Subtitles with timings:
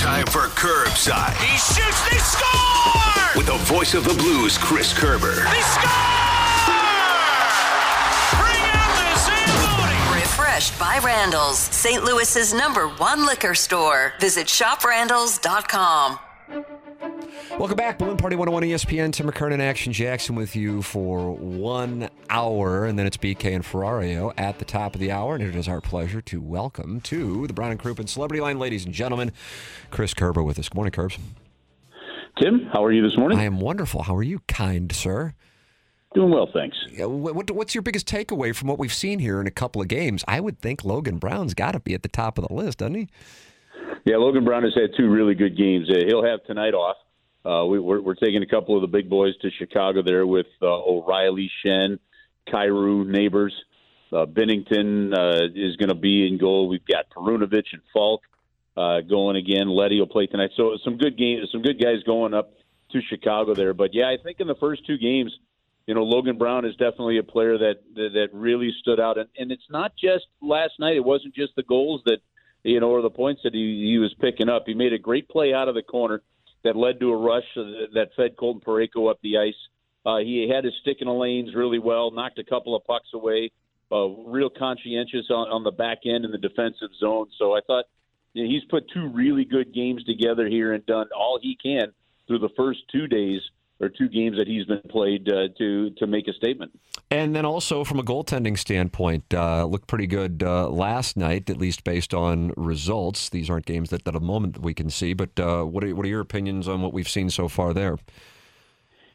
[0.00, 1.36] It's time for Curbside.
[1.42, 3.36] He shoots, they score!
[3.36, 5.34] With the voice of the Blues, Chris Kerber.
[5.34, 5.90] They score!
[8.40, 10.18] Bring out the Zamboni!
[10.18, 12.02] Refreshed by Randall's, St.
[12.02, 14.14] Louis's number one liquor store.
[14.20, 16.18] Visit shoprandalls.com.
[17.60, 19.12] Welcome back, Balloon Party 101 ESPN.
[19.12, 23.62] Tim McKernan, and Action Jackson with you for one hour, and then it's BK and
[23.62, 25.34] Ferrario at the top of the hour.
[25.34, 28.86] And it is our pleasure to welcome to the Brown and Crouppen Celebrity Line, ladies
[28.86, 29.30] and gentlemen,
[29.90, 30.70] Chris Kerber with us.
[30.70, 31.18] Good morning, Curbs.
[32.40, 33.38] Tim, how are you this morning?
[33.38, 34.04] I am wonderful.
[34.04, 35.34] How are you, kind sir?
[36.14, 36.78] Doing well, thanks.
[36.96, 40.24] What's your biggest takeaway from what we've seen here in a couple of games?
[40.26, 42.94] I would think Logan Brown's got to be at the top of the list, doesn't
[42.94, 43.08] he?
[44.06, 45.90] Yeah, Logan Brown has had two really good games.
[45.90, 46.96] Uh, he'll have tonight off.
[47.44, 50.46] Uh, we, are we're taking a couple of the big boys to Chicago there with
[50.60, 51.98] uh, O'Reilly, Schenn,
[52.48, 53.54] Kyrou, Neighbors.
[54.12, 56.68] Uh, Binnington uh, is going to be in goal.
[56.68, 58.22] We've got Perunovich and Faulk
[58.76, 59.68] uh, going again.
[59.68, 60.50] Leddy will play tonight.
[60.56, 62.52] So some good games, some good guys going up
[62.92, 63.72] to Chicago there.
[63.72, 65.32] But yeah, I think in the first two games,
[65.86, 69.16] you know, Logan Brown is definitely a player that that, that really stood out.
[69.16, 70.96] And, and it's not just last night.
[70.96, 72.18] It wasn't just the goals that
[72.64, 74.64] you know or the points that he, he was picking up.
[74.66, 76.22] He made a great play out of the corner
[76.64, 79.54] that led to a rush that fed Colton Parayko up the ice.
[80.04, 83.08] Uh, he had his stick in the lanes really well, knocked a couple of pucks
[83.14, 83.50] away,
[83.92, 87.26] uh, real conscientious on, on the back end in the defensive zone.
[87.38, 87.84] So I thought
[88.32, 91.92] you know, he's put two really good games together here and done all he can
[92.26, 93.40] through the first two days
[93.80, 96.78] or two games that he's been played uh, to to make a statement.
[97.10, 101.56] And then also from a goaltending standpoint, uh, looked pretty good uh, last night, at
[101.56, 103.30] least based on results.
[103.30, 105.94] These aren't games that, at a moment that we can see, but uh, what are
[105.94, 107.96] what are your opinions on what we've seen so far there?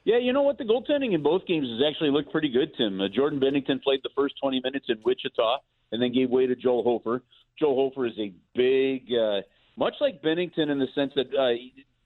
[0.03, 0.57] Yeah, you know what?
[0.57, 3.01] The goaltending in both games has actually looked pretty good, Tim.
[3.01, 5.57] Uh, Jordan Binnington played the first 20 minutes in Wichita
[5.91, 7.23] and then gave way to Joel Hofer.
[7.57, 9.41] Joel Hofer is a big, uh,
[9.77, 11.31] much like Binnington in the sense that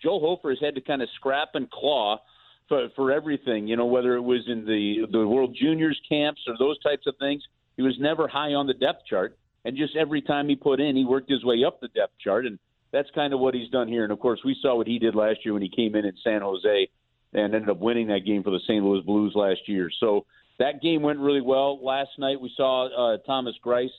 [0.02, 2.22] Joel Hofer has had to kind of scrap and claw
[2.70, 3.68] for, for everything.
[3.68, 7.16] You know, whether it was in the the World Juniors camps or those types of
[7.20, 7.44] things,
[7.76, 9.38] he was never high on the depth chart.
[9.66, 12.46] And just every time he put in, he worked his way up the depth chart,
[12.46, 12.58] and
[12.94, 14.04] that's kind of what he's done here.
[14.04, 16.14] And of course, we saw what he did last year when he came in in
[16.24, 16.88] San Jose
[17.34, 18.84] and ended up winning that game for the St.
[18.84, 19.92] Louis Blues last year.
[20.00, 20.26] So
[20.60, 21.84] that game went really well.
[21.84, 23.90] Last night we saw uh, Thomas Greiss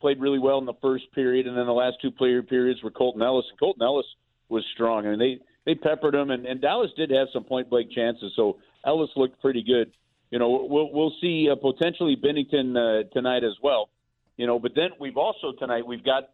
[0.00, 2.90] played really well in the first period, and then the last two player periods were
[2.90, 3.46] Colten Ellis.
[3.50, 4.06] And Colten Ellis
[4.48, 5.06] was strong.
[5.06, 8.32] I mean, they they peppered him, and, and Dallas did have some point blank chances.
[8.34, 8.56] So
[8.86, 9.92] Ellis looked pretty good.
[10.30, 13.90] You know, we'll we'll see uh, potentially Binnington uh, tonight as well.
[14.38, 16.30] You know, but then we've also tonight we've got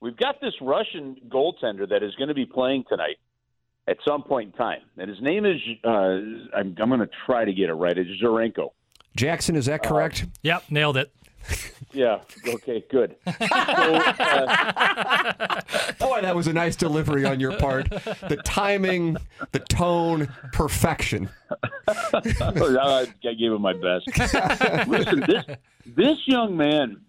[0.00, 3.16] we've got this Russian goaltender that is going to be playing tonight
[3.88, 7.44] at some point in time, and his name is uh, I'm, I'm going to try
[7.44, 7.98] to get it right.
[7.98, 8.70] It's Zherenko.
[9.16, 10.22] Jackson, is that correct?
[10.22, 11.10] Uh, yep, nailed it.
[11.96, 12.20] Yeah.
[12.46, 12.84] Okay.
[12.90, 13.16] Good.
[13.26, 15.60] So, uh,
[15.98, 17.88] Boy, that was a nice delivery on your part.
[17.88, 19.16] The timing,
[19.52, 21.28] the tone, perfection.
[21.94, 24.06] I gave it my best.
[24.88, 25.44] Listen, this
[25.86, 27.00] this young man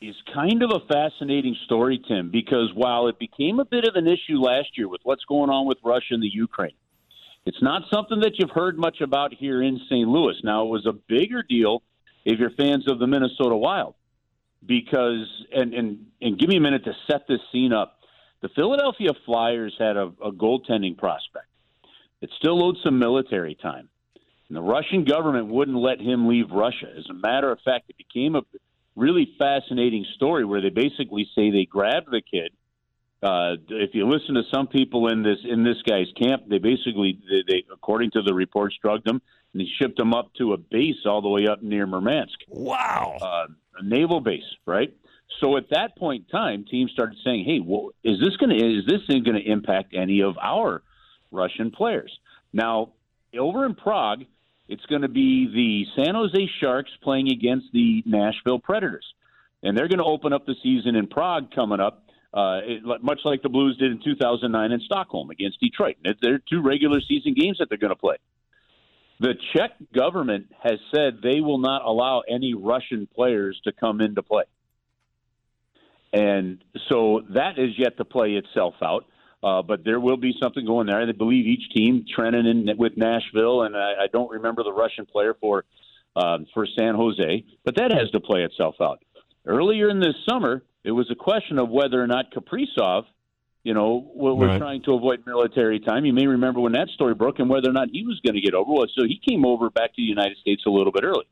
[0.00, 4.06] is kind of a fascinating story, Tim, because while it became a bit of an
[4.06, 6.76] issue last year with what's going on with Russia and the Ukraine,
[7.46, 10.08] it's not something that you've heard much about here in St.
[10.08, 10.36] Louis.
[10.44, 11.82] Now, it was a bigger deal
[12.24, 13.94] if you're fans of the Minnesota Wild.
[14.66, 17.98] Because and and and give me a minute to set this scene up.
[18.40, 21.46] The Philadelphia Flyers had a, a goaltending prospect
[22.20, 23.88] that still owed some military time.
[24.48, 26.86] And the Russian government wouldn't let him leave Russia.
[26.96, 28.42] As a matter of fact, it became a
[28.96, 32.52] really fascinating story where they basically say they grabbed the kid.
[33.24, 37.18] Uh, if you listen to some people in this in this guy's camp, they basically
[37.28, 39.22] they, they according to the reports drugged him
[39.54, 42.38] and he shipped them up to a base all the way up near Murmansk.
[42.48, 43.16] Wow.
[43.22, 43.46] Uh,
[43.78, 44.94] a naval base, right?
[45.40, 48.56] So at that point in time, teams started saying, "Hey, well, is this going to
[48.56, 50.82] is this thing going to impact any of our
[51.30, 52.16] Russian players?"
[52.52, 52.92] Now,
[53.38, 54.24] over in Prague,
[54.68, 59.06] it's going to be the San Jose Sharks playing against the Nashville Predators,
[59.62, 62.04] and they're going to open up the season in Prague coming up
[62.34, 65.96] uh, it, much like the Blues did in 2009 in Stockholm against Detroit.
[66.04, 68.16] It- They're two regular season games that they're going to play.
[69.20, 74.22] The Czech government has said they will not allow any Russian players to come into
[74.22, 74.42] play.
[76.12, 79.06] And so that is yet to play itself out.
[79.42, 80.98] Uh, but there will be something going there.
[81.00, 85.04] I believe each team, Trenton and with Nashville, and I, I don't remember the Russian
[85.06, 85.64] player for
[86.16, 89.02] um, for San Jose, but that has to play itself out.
[89.44, 93.04] Earlier in this summer, it was a question of whether or not Kaprizov,
[93.62, 94.58] you know, was Right.
[94.58, 96.04] trying to avoid military time.
[96.04, 98.40] You may remember when that story broke and whether or not he was going to
[98.42, 98.70] get over.
[98.70, 101.24] Well, so he came over back to the United States a little bit early.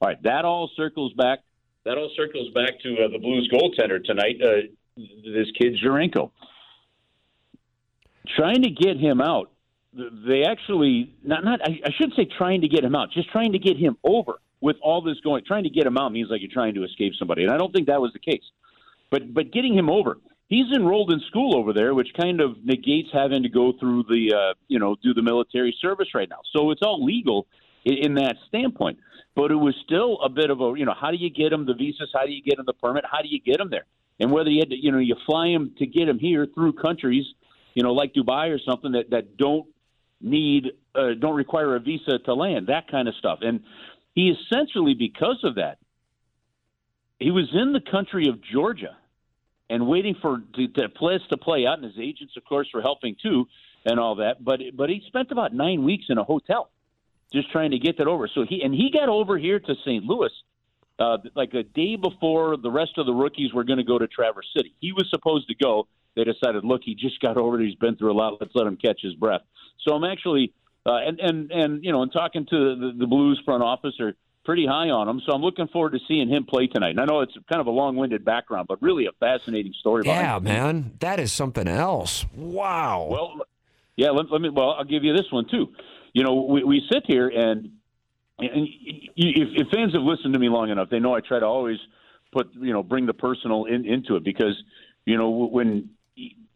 [0.00, 1.40] All right, that all circles back.
[1.84, 4.40] That all circles back to uh, the Blues goaltender tonight.
[4.42, 6.30] Uh, this kid Zherenko.
[8.36, 9.50] Trying to get him out.
[9.92, 11.60] They actually not not.
[11.64, 13.10] I, I shouldn't say trying to get him out.
[13.10, 15.44] Just trying to get him over with all this going.
[15.44, 17.72] Trying to get him out means like you're trying to escape somebody, and I don't
[17.72, 18.44] think that was the case.
[19.10, 20.18] But but getting him over.
[20.48, 24.34] He's enrolled in school over there, which kind of negates having to go through the
[24.34, 26.40] uh, you know do the military service right now.
[26.52, 27.46] So it's all legal
[27.84, 28.98] in, in that standpoint.
[29.36, 31.66] But it was still a bit of a you know how do you get him
[31.66, 32.10] the visas?
[32.12, 33.04] How do you get him the permit?
[33.10, 33.86] How do you get him there?
[34.18, 36.72] And whether you had to you know you fly him to get him here through
[36.74, 37.24] countries
[37.74, 39.66] you know like Dubai or something that that don't
[40.20, 43.38] need uh, don't require a visa to land that kind of stuff.
[43.42, 43.60] And
[44.14, 45.78] he essentially because of that
[47.20, 48.96] he was in the country of Georgia
[49.68, 52.82] and waiting for the, the place to play out, and his agents, of course, were
[52.82, 53.46] helping too,
[53.84, 54.42] and all that.
[54.42, 56.70] But but he spent about nine weeks in a hotel,
[57.32, 58.28] just trying to get that over.
[58.34, 60.04] So he and he got over here to St.
[60.04, 60.32] Louis,
[60.98, 64.08] uh, like a day before the rest of the rookies were going to go to
[64.08, 64.74] Traverse City.
[64.80, 65.86] He was supposed to go.
[66.16, 67.60] They decided, look, he just got over.
[67.60, 68.38] He's been through a lot.
[68.40, 69.42] Let's let him catch his breath.
[69.86, 70.52] So I'm actually,
[70.84, 74.14] uh, and and and you know, and talking to the, the Blues front office are
[74.44, 75.20] pretty high on him.
[75.26, 76.90] So I'm looking forward to seeing him play tonight.
[76.90, 80.02] And I know it's kind of a long-winded background, but really a fascinating story.
[80.06, 82.24] Yeah, man, that is something else.
[82.34, 83.08] Wow.
[83.10, 83.40] Well,
[83.96, 84.10] yeah.
[84.10, 84.48] Let, let me.
[84.48, 85.68] Well, I'll give you this one too.
[86.12, 87.70] You know, we, we sit here and
[88.38, 88.68] and
[89.16, 91.78] if, if fans have listened to me long enough, they know I try to always
[92.32, 94.60] put you know bring the personal in, into it because
[95.04, 95.90] you know when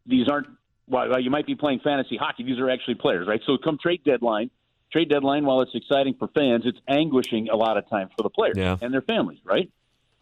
[0.06, 0.46] these aren't
[0.86, 3.40] while you might be playing fantasy hockey, these are actually players, right?
[3.46, 4.50] So come trade deadline.
[4.92, 8.30] Trade deadline, while it's exciting for fans, it's anguishing a lot of times for the
[8.30, 8.76] players Yeah.
[8.80, 9.70] and their families, right?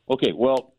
[0.09, 0.73] Okay, well,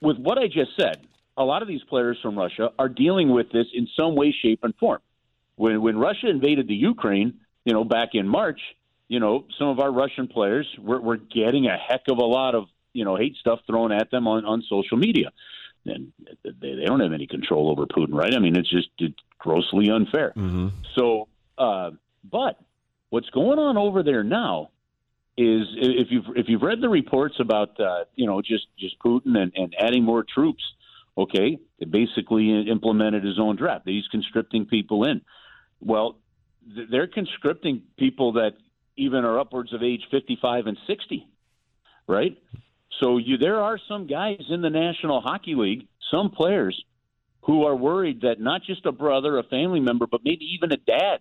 [0.00, 1.06] with what I just said,
[1.36, 4.60] a lot of these players from Russia are dealing with this in some way, shape,
[4.62, 5.00] and form.
[5.56, 8.60] When when Russia invaded the Ukraine, you know, back in March,
[9.08, 12.54] you know, some of our Russian players were, were getting a heck of a lot
[12.54, 15.30] of you know hate stuff thrown at them on on social media,
[15.86, 16.12] and
[16.44, 18.34] they, they don't have any control over Putin, right?
[18.34, 20.32] I mean, it's just it's grossly unfair.
[20.34, 21.28] hmm So,
[21.58, 21.90] uh,
[22.30, 22.58] but
[23.10, 24.70] what's going on over there now
[25.36, 29.36] is if you've if you've read the reports about uh, you know just just Putin
[29.36, 30.62] and, and adding more troops,
[31.18, 33.82] okay, it basically implemented his own draft.
[33.86, 35.20] He's conscripting people in.
[35.80, 36.18] Well,
[36.90, 38.52] they're conscripting people that
[38.96, 41.26] even are upwards of age 55 and 60,
[42.06, 42.36] right?
[43.00, 46.80] So you there are some guys in the National Hockey League, some players
[47.42, 50.76] who are worried that not just a brother, a family member, but maybe even a
[50.76, 51.18] dad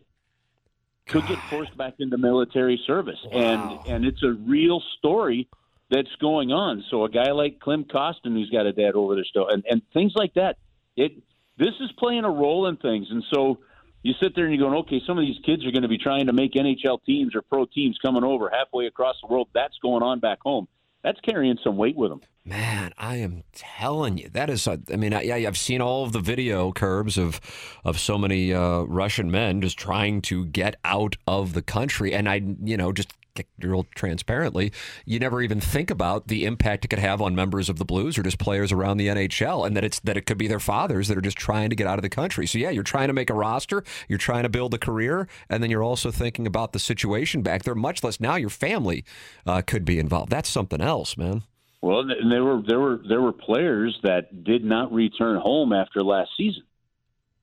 [1.07, 3.19] could get forced back into military service.
[3.31, 5.47] And and it's a real story
[5.89, 6.83] that's going on.
[6.89, 9.81] So a guy like Klim Kostin who's got a dad over there still and, and
[9.94, 10.57] things like that.
[10.95, 11.13] It
[11.57, 13.07] this is playing a role in things.
[13.11, 13.59] And so
[14.01, 15.98] you sit there and you're going, okay, some of these kids are going to be
[15.98, 19.50] trying to make NHL teams or pro teams coming over halfway across the world.
[19.53, 20.67] That's going on back home.
[21.03, 22.22] That's carrying some weight with them.
[22.45, 24.67] Man, I am telling you, that is.
[24.67, 27.41] A, I mean, I, yeah, I've seen all of the video curbs of
[27.83, 32.29] of so many uh, Russian men just trying to get out of the country, and
[32.29, 33.13] I, you know, just
[33.62, 34.72] real transparently,
[35.06, 38.18] you never even think about the impact it could have on members of the Blues
[38.18, 41.08] or just players around the NHL, and that it's that it could be their fathers
[41.08, 42.46] that are just trying to get out of the country.
[42.46, 45.63] So yeah, you're trying to make a roster, you're trying to build a career, and
[45.63, 47.75] then you're also thinking about the situation back there.
[47.75, 49.04] Much less now, your family
[49.46, 50.30] uh, could be involved.
[50.32, 51.44] That's something else, man.
[51.82, 56.02] Well, and there were there were there were players that did not return home after
[56.02, 56.63] last season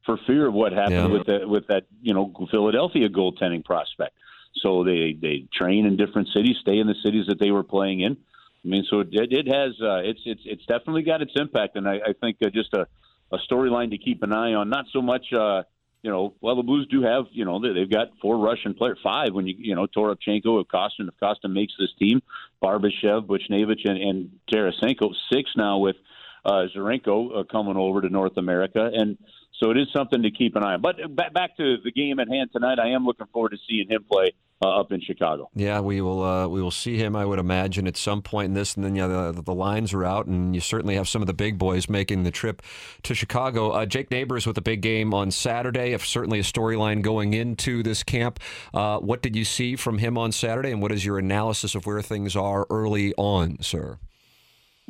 [0.06, 1.06] for fear of what happened Yeah.
[1.06, 4.14] with that with that you know Philadelphia goaltending prospect.
[4.56, 8.00] So they they train in different cities, stay in the cities that they were playing
[8.00, 8.16] in.
[8.64, 11.88] I mean, so it, it has uh, it's it's it's definitely got its impact, and
[11.88, 12.86] I, I think uh, just a
[13.32, 14.68] a storyline to keep an eye on.
[14.68, 15.32] Not so much.
[15.32, 15.62] Uh,
[16.02, 18.98] you know, well, the Blues do have, you know, they- they've got four Russian players,
[19.02, 22.22] five when you, you know, Toropchenko, if Kostin, if Kostin makes this team,
[22.62, 25.96] Barbashev, Buchnevich, and, and Tarasenko, six now with
[26.44, 28.90] uh, Zherenko uh, coming over to North America.
[28.92, 29.18] And
[29.60, 30.80] so it is something to keep an eye on.
[30.80, 34.04] But back, to the game at hand tonight, I am looking forward to seeing him
[34.10, 34.32] play.
[34.62, 35.50] uh, up in Chicago.
[35.54, 36.22] Yeah, we will.
[36.22, 37.16] Uh, we will see him.
[37.16, 40.04] I would imagine at some point in this, and then yeah, the, the lines are
[40.04, 42.62] out, and you certainly have some of the big boys making the trip
[43.04, 43.70] to Chicago.
[43.70, 45.92] Uh, Jake Neighbors with a big game on Saturday.
[45.92, 48.40] If certainly a storyline going into this camp.
[48.74, 51.86] Uh, what did you see from him on Saturday, and what is your analysis of
[51.86, 53.98] where things are early on, sir?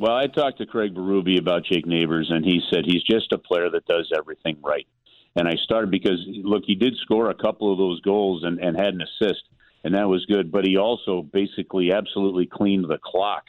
[0.01, 3.37] Well, I talked to Craig Berube about Jake Neighbors, and he said he's just a
[3.37, 4.87] player that does everything right.
[5.35, 8.75] And I started because look, he did score a couple of those goals and, and
[8.75, 9.43] had an assist
[9.83, 10.51] and that was good.
[10.51, 13.45] But he also basically absolutely cleaned the clock,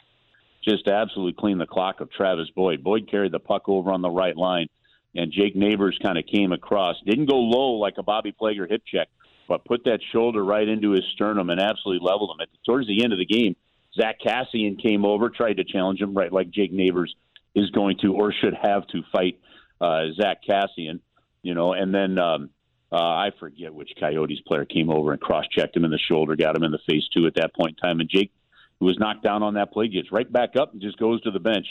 [0.63, 2.83] just absolutely cleaned the clock of Travis Boyd.
[2.83, 4.67] Boyd carried the puck over on the right line,
[5.15, 6.95] and Jake Neighbors kind of came across.
[7.05, 9.07] Didn't go low like a Bobby Plager hip check,
[9.47, 12.41] but put that shoulder right into his sternum and absolutely leveled him.
[12.41, 13.55] At, towards the end of the game,
[13.99, 17.15] Zack Kassian came over, tried to challenge him, right like Jake Neighbors
[17.55, 19.39] is going to or should have to fight
[19.79, 20.99] uh, Zack Kassian,
[21.43, 22.49] you know, and then um,
[22.91, 26.55] uh, I forget which Coyotes player came over and cross-checked him in the shoulder, got
[26.55, 27.99] him in the face too at that point in time.
[27.99, 28.31] And Jake,
[28.79, 31.31] who was knocked down on that play, gets right back up and just goes to
[31.31, 31.67] the bench.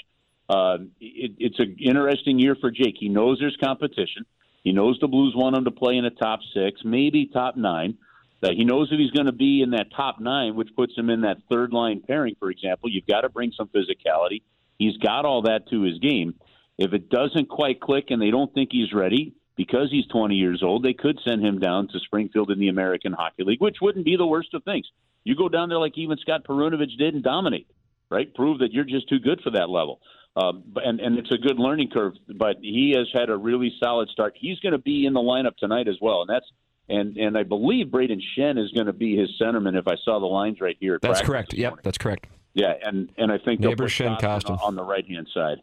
[0.49, 2.97] Uh, it, it's an interesting year for Jake.
[2.99, 4.27] He knows there's competition.
[4.63, 7.99] He knows the Blues want him to play in the top six, maybe top nine.
[8.43, 11.11] Uh, he knows that he's going to be in that top nine, which puts him
[11.11, 12.91] in that third line pairing, for example.
[12.91, 14.43] You've got to bring some physicality.
[14.79, 16.35] He's got all that to his game.
[16.79, 20.63] If it doesn't quite click and they don't think he's ready, because he's 20 years
[20.63, 24.05] old, they could send him down to Springfield in the American Hockey League, which wouldn't
[24.05, 24.87] be the worst of things.
[25.25, 27.69] You go down there like even Scott Perunovich did and dominate,
[28.11, 28.33] right?
[28.35, 30.01] Prove that you're just too good for that level.
[30.35, 34.09] Um, and and it's a good learning curve, but he has had a really solid
[34.09, 34.33] start.
[34.35, 36.47] He's going to be in the lineup tonight as well, and that's
[36.89, 39.79] and and I believe Brayden Schenn is going to be his centerman.
[39.79, 41.55] If I saw the lines right here, that's correct.
[41.55, 42.27] Yep, that's correct.
[42.55, 45.59] Yeah, and and I think Neighbor Kostin on the right hand side.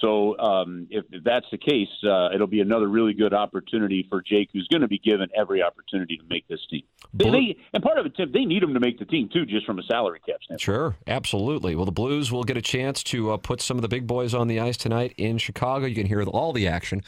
[0.00, 4.22] So um, if, if, that's the case, uh, it'll be another really good opportunity for
[4.22, 6.82] Jake, who's going to be given every opportunity to make this team.
[7.14, 9.46] They, they, and part of it, Tim, they need him to make the team too,
[9.46, 10.60] just from a salary cap standpoint.
[10.60, 11.74] Sure, absolutely.
[11.74, 14.34] Well, the Blues will get a chance to uh, put some of the big boys
[14.34, 15.86] on the ice tonight in Chicago.
[15.86, 17.02] You can hear all the action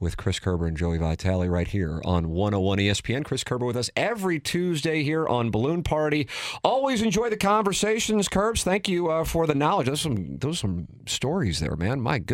[0.00, 3.24] with Chris Kerber and Joey Vitale right here on 101 ESPN.
[3.24, 6.28] Chris Kerber with us every Tuesday here on Balloon Party.
[6.62, 8.62] Always enjoy the conversations, Kerbs.
[8.62, 9.86] Thank you uh, for the knowledge.
[9.86, 12.00] Those some those some stories there, man.
[12.00, 12.33] My goodness.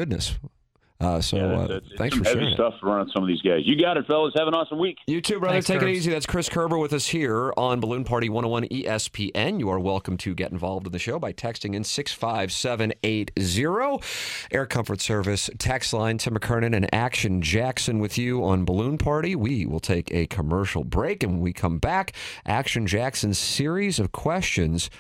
[1.00, 3.40] Uh, so yeah, it's, uh, it's thanks for heavy sharing stuff running some of these
[3.40, 3.60] guys.
[3.64, 4.34] You got it, fellas.
[4.36, 4.98] Have an awesome week.
[5.06, 5.54] You too, brother.
[5.54, 5.88] Thanks, Take Kerbs.
[5.88, 6.10] it easy.
[6.10, 9.58] That's Chris Kerber with us here on Balloon Party 101 ESPN.
[9.58, 14.06] You are welcome to get involved in the show by texting in 65780.
[14.50, 16.18] Air Comfort Service text line.
[16.18, 19.34] Tim McKernan and Action Jackson with you on Balloon Party.
[19.34, 22.12] We will take a commercial break, and when we come back,
[22.44, 24.90] Action Jackson's series of questions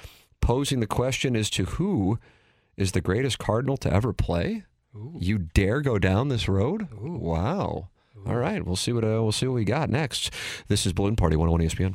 [0.40, 2.18] posing the question as to who
[2.78, 4.64] is the greatest Cardinal to ever play.
[4.94, 5.16] Ooh.
[5.18, 6.88] You dare go down this road?
[6.92, 7.18] Ooh.
[7.20, 7.88] Wow.
[8.16, 8.28] Ooh.
[8.28, 10.32] All right, we'll see what uh, we'll see what we got next.
[10.68, 11.94] This is Balloon Party 101 ESPN.